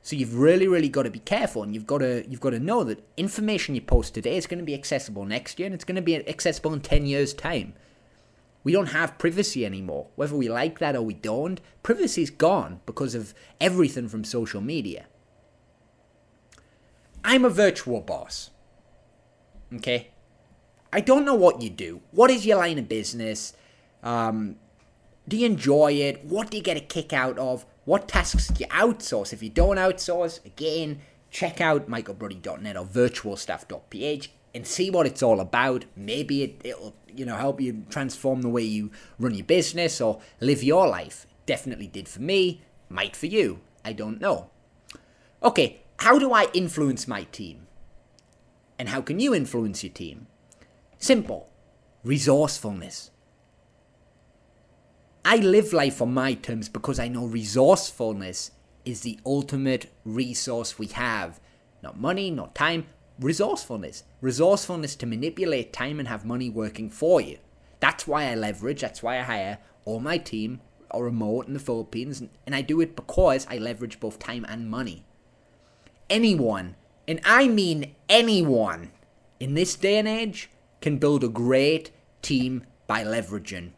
So 0.00 0.16
you've 0.16 0.36
really, 0.36 0.66
really 0.66 0.88
got 0.88 1.02
to 1.02 1.10
be 1.10 1.18
careful, 1.18 1.62
and 1.62 1.74
you've 1.74 1.86
got 1.86 1.98
to 1.98 2.24
you've 2.26 2.40
got 2.40 2.50
to 2.50 2.58
know 2.58 2.84
that 2.84 3.06
information 3.18 3.74
you 3.74 3.82
post 3.82 4.14
today 4.14 4.38
is 4.38 4.46
going 4.46 4.60
to 4.60 4.64
be 4.64 4.72
accessible 4.72 5.26
next 5.26 5.58
year, 5.58 5.66
and 5.66 5.74
it's 5.74 5.84
going 5.84 5.96
to 5.96 6.00
be 6.00 6.26
accessible 6.26 6.72
in 6.72 6.80
ten 6.80 7.04
years' 7.04 7.34
time. 7.34 7.74
We 8.62 8.72
don't 8.72 8.88
have 8.88 9.18
privacy 9.18 9.64
anymore, 9.64 10.08
whether 10.16 10.36
we 10.36 10.48
like 10.48 10.78
that 10.80 10.94
or 10.94 11.02
we 11.02 11.14
don't. 11.14 11.60
Privacy's 11.82 12.30
gone 12.30 12.80
because 12.84 13.14
of 13.14 13.32
everything 13.60 14.08
from 14.08 14.24
social 14.24 14.60
media. 14.60 15.06
I'm 17.24 17.44
a 17.44 17.50
virtual 17.50 18.00
boss. 18.00 18.50
Okay, 19.74 20.08
I 20.92 21.00
don't 21.00 21.24
know 21.24 21.34
what 21.34 21.62
you 21.62 21.70
do. 21.70 22.02
What 22.10 22.30
is 22.30 22.44
your 22.44 22.58
line 22.58 22.78
of 22.78 22.88
business? 22.88 23.54
Um, 24.02 24.56
do 25.28 25.36
you 25.36 25.46
enjoy 25.46 25.92
it? 25.92 26.24
What 26.24 26.50
do 26.50 26.56
you 26.56 26.62
get 26.62 26.76
a 26.76 26.80
kick 26.80 27.12
out 27.12 27.38
of? 27.38 27.64
What 27.84 28.08
tasks 28.08 28.48
do 28.48 28.64
you 28.64 28.68
outsource? 28.68 29.32
If 29.32 29.42
you 29.42 29.50
don't 29.50 29.76
outsource, 29.76 30.44
again, 30.44 31.00
check 31.30 31.60
out 31.60 31.88
michaelbrody.net 31.88 32.76
or 32.76 32.84
virtualstaff.ph 32.84 34.30
and 34.54 34.66
see 34.66 34.90
what 34.90 35.06
it's 35.06 35.22
all 35.22 35.40
about. 35.40 35.84
Maybe 35.96 36.42
it, 36.42 36.60
it'll 36.64 36.94
you 37.08 37.24
know 37.24 37.36
help 37.36 37.60
you 37.60 37.84
transform 37.90 38.42
the 38.42 38.48
way 38.48 38.62
you 38.62 38.90
run 39.18 39.34
your 39.34 39.46
business 39.46 40.00
or 40.00 40.20
live 40.40 40.62
your 40.62 40.88
life. 40.88 41.26
Definitely 41.46 41.86
did 41.86 42.08
for 42.08 42.20
me. 42.20 42.62
Might 42.88 43.16
for 43.16 43.26
you. 43.26 43.60
I 43.84 43.92
don't 43.92 44.20
know. 44.20 44.50
Okay, 45.42 45.82
how 45.98 46.18
do 46.18 46.32
I 46.32 46.48
influence 46.52 47.08
my 47.08 47.24
team? 47.24 47.66
And 48.78 48.88
how 48.88 49.00
can 49.00 49.20
you 49.20 49.34
influence 49.34 49.82
your 49.84 49.92
team? 49.92 50.26
Simple. 50.98 51.48
Resourcefulness. 52.02 53.10
I 55.24 55.36
live 55.36 55.72
life 55.72 56.00
on 56.00 56.14
my 56.14 56.34
terms 56.34 56.68
because 56.68 56.98
I 56.98 57.08
know 57.08 57.26
resourcefulness 57.26 58.52
is 58.84 59.02
the 59.02 59.20
ultimate 59.26 59.92
resource 60.04 60.78
we 60.78 60.86
have. 60.86 61.40
Not 61.82 62.00
money, 62.00 62.30
not 62.30 62.54
time, 62.54 62.86
resourcefulness. 63.20 64.04
Resourcefulness 64.20 64.96
to 64.96 65.06
manipulate 65.06 65.72
time 65.72 65.98
and 65.98 66.08
have 66.08 66.24
money 66.24 66.50
working 66.50 66.90
for 66.90 67.20
you. 67.20 67.38
That's 67.78 68.06
why 68.06 68.24
I 68.24 68.34
leverage, 68.34 68.80
that's 68.80 69.02
why 69.02 69.18
I 69.18 69.22
hire 69.22 69.58
all 69.84 70.00
my 70.00 70.18
team 70.18 70.60
or 70.90 71.04
remote 71.04 71.46
in 71.46 71.54
the 71.54 71.60
Philippines, 71.60 72.22
and 72.44 72.54
I 72.54 72.62
do 72.62 72.80
it 72.80 72.96
because 72.96 73.46
I 73.48 73.58
leverage 73.58 74.00
both 74.00 74.18
time 74.18 74.44
and 74.48 74.68
money. 74.68 75.04
Anyone, 76.08 76.74
and 77.06 77.20
I 77.24 77.46
mean 77.46 77.94
anyone, 78.08 78.90
in 79.38 79.54
this 79.54 79.76
day 79.76 79.98
and 79.98 80.08
age 80.08 80.50
can 80.80 80.98
build 80.98 81.22
a 81.22 81.28
great 81.28 81.92
team 82.22 82.64
by 82.88 83.04
leveraging 83.04 83.70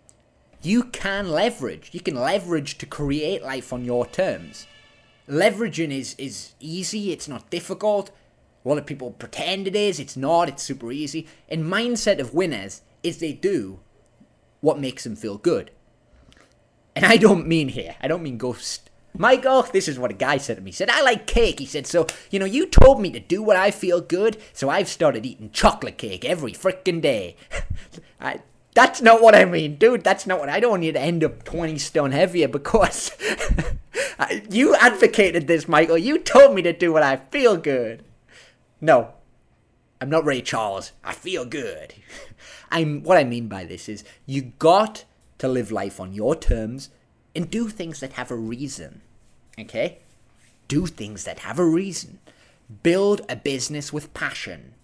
you 0.63 0.85
can 0.85 1.29
leverage. 1.31 1.91
You 1.93 2.01
can 2.01 2.15
leverage 2.15 2.79
to 2.79 2.87
create 2.87 3.43
life 3.43 3.73
on 3.73 3.85
your 3.85 4.07
terms. 4.07 4.67
Leveraging 5.29 5.91
is, 5.91 6.15
is 6.19 6.53
easy, 6.61 7.13
it's 7.13 7.29
not 7.29 7.51
difficult. 7.51 8.11
A 8.65 8.69
lot 8.69 8.79
of 8.79 8.87
people 8.87 9.11
pretend 9.11 9.67
it 9.67 9.75
is, 9.75 9.99
it's 9.99 10.17
not, 10.17 10.49
it's 10.49 10.63
super 10.63 10.93
easy. 10.93 11.27
And 11.49 11.65
mindset 11.65 12.21
of 12.21 12.35
winners 12.35 12.83
is 13.03 13.19
they 13.19 13.33
do 13.33 13.81
what 14.61 14.79
makes 14.79 15.05
them 15.05 15.17
feel 15.17 15.37
good. 15.37 15.71
And 16.95 17.05
I 17.05 17.17
don't 17.17 17.47
mean 17.47 17.69
here, 17.69 17.97
I 18.01 18.09
don't 18.09 18.23
mean 18.23 18.39
ghost. 18.39 18.91
Michael, 19.17 19.63
this 19.63 19.89
is 19.89 19.99
what 19.99 20.11
a 20.11 20.15
guy 20.15 20.39
said 20.39 20.57
to 20.57 20.63
me. 20.63 20.71
He 20.71 20.75
said, 20.75 20.89
I 20.89 21.03
like 21.03 21.27
cake. 21.27 21.59
He 21.59 21.67
said, 21.67 21.87
so, 21.87 22.07
you 22.31 22.39
know, 22.39 22.47
you 22.47 22.67
told 22.67 23.01
me 23.01 23.11
to 23.11 23.21
do 23.21 23.43
what 23.43 23.57
I 23.57 23.71
feel 23.71 24.01
good, 24.01 24.39
so 24.55 24.71
I've 24.71 24.89
started 24.89 25.27
eating 25.27 25.51
chocolate 25.51 25.99
cake 25.99 26.25
every 26.25 26.53
frickin' 26.53 27.03
day. 27.03 27.37
I, 28.21 28.41
that's 28.75 29.03
not 29.03 29.21
what 29.21 29.35
I 29.35 29.45
mean, 29.45 29.77
dude. 29.77 30.03
That's 30.03 30.27
not 30.27 30.41
what 30.41 30.49
I 30.49 30.61
don't 30.61 30.83
you 30.83 30.93
to 30.93 31.01
end 31.01 31.23
up 31.25 31.45
20 31.45 31.77
stone 31.79 32.13
heavier 32.13 32.49
because 32.49 33.13
you 34.51 34.75
advocated 34.77 35.47
this, 35.47 35.69
Michael. 35.69 35.99
You 35.99 36.19
told 36.19 36.55
me 36.55 36.63
to 36.63 36.73
do 36.73 36.91
what 36.91 37.03
I 37.03 37.17
feel 37.17 37.59
good. 37.59 38.03
No, 38.85 39.13
I'm 40.01 40.11
not 40.11 40.25
Ray 40.25 40.43
Charles. 40.43 40.91
I 41.05 41.13
feel 41.13 41.45
good. 41.45 41.95
I'm 42.73 43.05
what 43.05 43.17
I 43.17 43.23
mean 43.23 43.47
by 43.47 43.65
this 43.65 43.89
is 43.89 44.03
you 44.27 44.53
got 44.59 45.05
to 45.39 45.47
live 45.47 45.71
life 45.71 46.01
on 46.01 46.13
your 46.13 46.35
terms 46.35 46.91
and 47.35 47.49
do 47.49 47.69
things 47.69 48.01
that 48.01 48.15
have 48.15 48.33
a 48.33 48.37
reason. 48.37 49.01
Okay? 49.59 50.01
Do 50.67 50.87
things 50.87 51.23
that 51.25 51.41
have 51.41 51.61
a 51.61 51.65
reason. 51.65 52.19
Build 52.83 53.23
a 53.29 53.37
business 53.37 53.93
with 53.93 54.13
passion. 54.15 54.75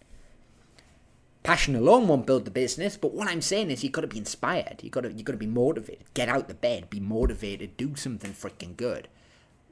Passion 1.42 1.74
alone 1.74 2.06
won't 2.06 2.26
build 2.26 2.44
the 2.44 2.50
business, 2.52 2.96
but 2.96 3.14
what 3.14 3.26
I'm 3.26 3.40
saying 3.40 3.70
is 3.70 3.82
you 3.82 3.90
got 3.90 4.02
to 4.02 4.06
be 4.06 4.18
inspired. 4.18 4.80
You 4.82 4.90
got 4.90 5.00
to 5.00 5.12
you 5.12 5.24
got 5.24 5.32
to 5.32 5.38
be 5.38 5.46
motivated. 5.46 6.04
Get 6.14 6.28
out 6.28 6.46
the 6.46 6.54
bed, 6.54 6.88
be 6.88 7.00
motivated, 7.00 7.76
do 7.76 7.96
something 7.96 8.32
freaking 8.32 8.76
good. 8.76 9.08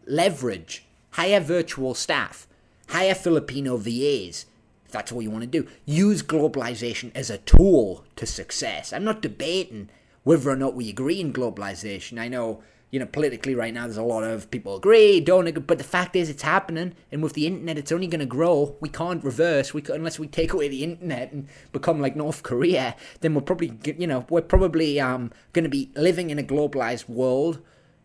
Leverage, 0.05 0.85
hire 1.13 1.39
virtual 1.39 1.95
staff, 1.95 2.49
hire 2.89 3.15
Filipino 3.15 3.77
VAs. 3.77 4.47
If 4.85 4.93
that's 4.93 5.11
what 5.11 5.23
you 5.23 5.31
want 5.31 5.43
to 5.43 5.63
do, 5.63 5.69
use 5.85 6.23
globalization 6.23 7.11
as 7.15 7.29
a 7.29 7.39
tool 7.39 8.05
to 8.17 8.27
success. 8.27 8.93
I'm 8.93 9.05
not 9.05 9.23
debating 9.23 9.91
whether 10.23 10.51
or 10.51 10.57
not 10.57 10.75
we 10.75 10.89
agree 10.89 11.21
in 11.21 11.33
globalization. 11.33 12.19
I 12.19 12.29
know 12.29 12.63
you 12.91 13.01
know, 13.01 13.07
politically 13.07 13.55
right 13.55 13.75
now, 13.75 13.83
there's 13.83 13.97
a 13.97 14.03
lot 14.03 14.23
of 14.23 14.51
people 14.51 14.77
agree, 14.77 15.21
don't 15.21 15.47
agree, 15.47 15.63
but 15.63 15.79
the 15.79 15.85
fact 15.85 16.15
is, 16.15 16.31
it's 16.31 16.43
happening, 16.43 16.95
and 17.11 17.23
with 17.23 17.33
the 17.33 17.47
internet, 17.47 17.77
it's 17.77 17.91
only 17.91 18.07
going 18.07 18.21
to 18.21 18.27
grow. 18.27 18.77
We 18.81 18.89
can't 18.89 19.23
reverse. 19.25 19.75
We 19.75 19.83
can, 19.83 19.97
unless 19.97 20.19
we 20.19 20.29
take 20.29 20.53
away 20.53 20.69
the 20.69 20.85
internet 20.85 21.33
and 21.33 21.49
become 21.73 22.01
like 22.01 22.15
North 22.15 22.45
Korea, 22.45 22.95
then 23.21 23.35
we're 23.35 23.41
probably, 23.41 23.77
you 23.85 24.07
know, 24.07 24.25
we're 24.31 24.41
probably 24.41 25.01
um, 25.01 25.33
going 25.53 25.65
to 25.65 25.69
be 25.69 25.91
living 25.97 26.31
in 26.31 26.39
a 26.39 26.45
globalized 26.45 27.09
world 27.09 27.61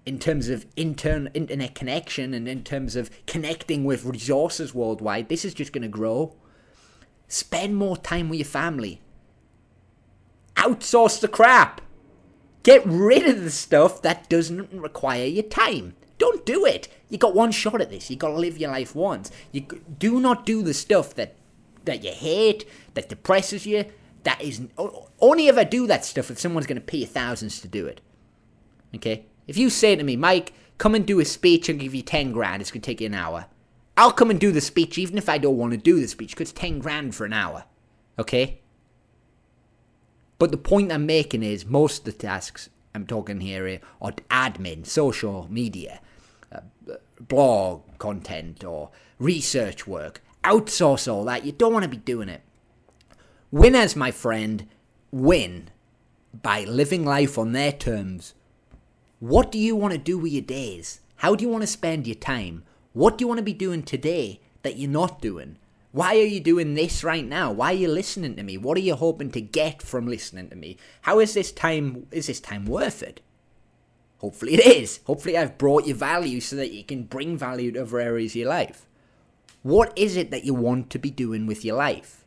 in 0.06 0.18
terms 0.18 0.50
of 0.50 0.66
intern 0.76 1.30
internet 1.34 1.76
connection 1.76 2.34
and 2.34 2.48
in 2.48 2.64
terms 2.64 2.96
of 2.96 3.10
connecting 3.28 3.86
with 3.86 4.06
resources 4.06 4.74
worldwide. 4.74 5.30
This 5.30 5.46
is 5.46 5.54
just 5.54 5.74
going 5.74 5.84
to 5.84 5.88
grow. 5.88 6.36
Spend 7.28 7.76
more 7.76 7.98
time 7.98 8.30
with 8.30 8.40
your 8.40 8.46
family. 8.46 9.02
Outsource 10.56 11.20
the 11.20 11.28
crap. 11.28 11.82
Get 12.64 12.86
rid 12.86 13.28
of 13.28 13.44
the 13.44 13.52
stuff 13.52 14.02
that 14.02 14.30
doesn't 14.30 14.72
require 14.74 15.26
your 15.26 15.44
time. 15.44 15.96
Don't 16.18 16.46
do 16.46 16.66
it. 16.66 16.88
You 17.10 17.18
got 17.18 17.34
one 17.34 17.52
shot 17.52 17.82
at 17.82 17.90
this. 17.90 18.10
You 18.10 18.16
got 18.16 18.30
to 18.30 18.36
live 18.36 18.58
your 18.58 18.70
life 18.70 18.96
once. 18.96 19.32
You 19.52 19.62
do 19.98 20.20
not 20.20 20.46
do 20.46 20.62
the 20.62 20.74
stuff 20.74 21.16
that 21.16 21.36
that 21.86 22.04
you 22.04 22.12
hate, 22.12 22.66
that 22.94 23.10
depresses 23.10 23.66
you. 23.66 23.86
That 24.24 24.40
is 24.40 24.62
only 25.20 25.50
ever 25.50 25.66
do 25.66 25.88
that 25.88 26.06
stuff 26.06 26.30
if 26.30 26.40
someone's 26.40 26.68
going 26.68 26.76
to 26.76 26.82
pay 26.82 27.00
you 27.00 27.08
thousands 27.08 27.60
to 27.62 27.68
do 27.68 27.88
it. 27.88 28.02
Okay? 28.96 29.26
If 29.48 29.58
you 29.58 29.70
say 29.70 29.96
to 29.96 30.04
me, 30.04 30.16
Mike, 30.16 30.54
come 30.78 30.96
and 30.96 31.06
do 31.06 31.20
a 31.20 31.26
speech, 31.26 31.70
I'll 31.70 31.76
give 31.76 31.96
you 31.96 32.02
10 32.02 32.32
grand, 32.32 32.62
it's 32.62 32.72
going 32.72 32.82
to 32.82 32.86
take 32.86 33.02
you 33.02 33.08
an 33.08 33.14
hour. 33.14 33.46
I'll 33.98 34.12
come 34.12 34.30
and 34.30 34.40
do 34.40 34.52
the 34.52 34.62
speech 34.62 34.98
even 34.98 35.18
if 35.18 35.30
I 35.30 35.38
don't 35.38 35.58
want 35.58 35.72
to 35.72 35.78
do 35.78 36.00
the 36.00 36.08
speech 36.08 36.32
because 36.32 36.52
10 36.52 36.80
grand 36.80 37.14
for 37.14 37.26
an 37.26 37.34
hour. 37.34 37.66
Okay? 38.18 38.62
But 40.40 40.52
the 40.52 40.58
point 40.58 40.92
I'm 40.92 41.06
making 41.06 41.44
is 41.44 41.66
most 41.66 42.00
of 42.00 42.06
the 42.06 42.12
tasks 42.14 42.70
I'm 42.94 43.06
talking 43.06 43.42
here 43.42 43.80
are 44.02 44.12
admin, 44.30 44.86
social 44.86 45.48
media, 45.50 46.00
uh, 46.52 46.62
blog 47.20 47.84
content, 48.00 48.64
or 48.64 48.90
research 49.20 49.88
work. 49.88 50.22
Outsource 50.44 51.12
all 51.12 51.24
that. 51.26 51.46
You 51.46 51.52
don't 51.52 51.74
want 51.74 51.84
to 51.84 51.90
be 51.90 51.98
doing 51.98 52.28
it. 52.28 52.42
Winners, 53.52 53.96
my 53.96 54.12
friend, 54.12 54.68
win 55.12 55.70
by 56.42 56.64
living 56.64 57.06
life 57.06 57.38
on 57.38 57.52
their 57.52 57.72
terms. 57.72 58.34
What 59.22 59.52
do 59.52 59.60
you 59.60 59.76
want 59.76 59.92
to 59.92 60.00
do 60.00 60.18
with 60.18 60.32
your 60.32 60.42
days? 60.42 61.00
How 61.18 61.36
do 61.36 61.44
you 61.44 61.50
want 61.50 61.62
to 61.62 61.68
spend 61.68 62.08
your 62.08 62.16
time? 62.16 62.64
What 62.94 63.20
do 63.20 63.22
you 63.22 63.28
want 63.28 63.38
to 63.38 63.44
be 63.44 63.54
doing 63.54 63.84
today 63.84 64.42
that 64.64 64.78
you're 64.78 64.90
not 64.90 65.22
doing? 65.22 65.58
Why 65.92 66.16
are 66.16 66.26
you 66.26 66.40
doing 66.40 66.74
this 66.74 67.04
right 67.04 67.24
now? 67.24 67.52
Why 67.52 67.72
are 67.72 67.76
you 67.76 67.88
listening 67.88 68.36
to 68.36 68.42
me? 68.42 68.58
What 68.58 68.80
are 68.80 68.82
you 68.82 68.96
hoping 68.96 69.30
to 69.34 69.40
get 69.40 69.84
from 69.84 70.08
listening 70.08 70.50
to 70.50 70.56
me? 70.56 70.76
How 71.02 71.20
is 71.20 71.36
this 71.36 71.52
time 71.52 72.08
is 72.10 72.26
this 72.26 72.40
time 72.40 72.66
worth 72.66 73.04
it? 73.04 73.22
Hopefully 74.18 74.56
it 74.56 74.66
is. 74.66 75.02
Hopefully 75.06 75.38
I've 75.38 75.60
brought 75.60 75.86
you 75.86 75.94
value 75.94 76.42
so 76.42 76.56
that 76.56 76.74
you 76.74 76.84
can 76.84 77.04
bring 77.04 77.38
value 77.38 77.72
to 77.74 77.84
other 77.84 78.00
areas 78.00 78.32
of 78.32 78.38
your 78.38 78.50
life. 78.50 78.88
What 79.62 79.94
is 79.96 80.18
it 80.18 80.32
that 80.32 80.46
you 80.46 80.56
want 80.56 80.90
to 80.90 80.98
be 80.98 81.12
doing 81.12 81.46
with 81.46 81.64
your 81.64 81.76
life? 81.76 82.26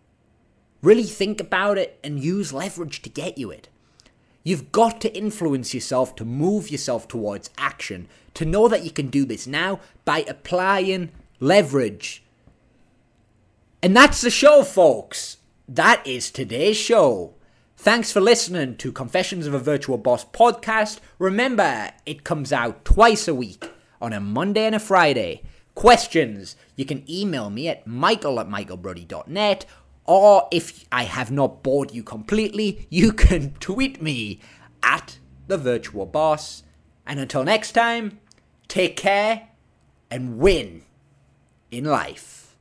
Really 0.80 1.02
think 1.02 1.40
about 1.40 1.76
it 1.76 1.98
and 2.04 2.22
use 2.22 2.52
leverage 2.52 3.02
to 3.02 3.10
get 3.10 3.36
you 3.36 3.50
it. 3.50 3.68
You've 4.44 4.70
got 4.72 5.00
to 5.00 5.16
influence 5.16 5.74
yourself 5.74 6.14
to 6.16 6.24
move 6.24 6.70
yourself 6.70 7.08
towards 7.08 7.50
action, 7.58 8.08
to 8.34 8.44
know 8.44 8.68
that 8.68 8.84
you 8.84 8.90
can 8.90 9.08
do 9.08 9.24
this 9.24 9.46
now 9.46 9.80
by 10.04 10.20
applying 10.28 11.10
leverage 11.40 12.22
And 13.82 13.94
that's 13.96 14.22
the 14.22 14.30
show, 14.30 14.62
folks. 14.62 15.38
That 15.68 16.06
is 16.06 16.30
today's 16.30 16.76
show. 16.76 17.34
Thanks 17.76 18.10
for 18.12 18.20
listening 18.20 18.76
to 18.76 18.92
Confessions 18.92 19.46
of 19.46 19.52
a 19.54 19.58
Virtual 19.58 19.98
Boss 19.98 20.24
podcast. 20.24 21.00
Remember, 21.18 21.90
it 22.06 22.24
comes 22.24 22.52
out 22.52 22.84
twice 22.84 23.28
a 23.28 23.34
week 23.34 23.70
on 24.00 24.12
a 24.14 24.20
Monday 24.20 24.64
and 24.64 24.74
a 24.74 24.78
Friday. 24.78 25.42
Questions, 25.74 26.56
you 26.76 26.84
can 26.86 27.04
email 27.10 27.50
me 27.50 27.68
at 27.68 27.86
michael 27.86 28.40
at 28.40 28.48
michaelbrody.net 28.48 29.66
or 30.06 30.48
if 30.50 30.84
I 30.92 31.04
have 31.04 31.30
not 31.30 31.62
bored 31.62 31.92
you 31.92 32.02
completely, 32.02 32.86
you 32.90 33.12
can 33.12 33.52
tweet 33.60 34.02
me 34.02 34.40
at 34.82 35.18
the 35.46 35.58
virtual 35.58 36.06
boss. 36.06 36.62
And 37.06 37.20
until 37.20 37.44
next 37.44 37.72
time, 37.72 38.20
take 38.68 38.96
care 38.96 39.48
and 40.10 40.38
win 40.38 40.82
in 41.70 41.84
life. 41.84 42.56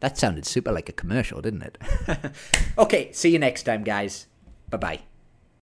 That 0.00 0.18
sounded 0.18 0.44
super 0.44 0.72
like 0.72 0.88
a 0.88 0.92
commercial, 0.92 1.40
didn't 1.40 1.62
it? 1.62 1.78
okay, 2.78 3.12
see 3.12 3.30
you 3.30 3.38
next 3.38 3.62
time, 3.62 3.82
guys. 3.82 4.26
Bye 4.68 4.76
bye. 4.76 5.15